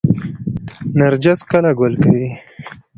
نرجس 0.97 1.39
کله 1.51 1.71
ګل 1.79 1.93
کوي؟ 2.03 2.27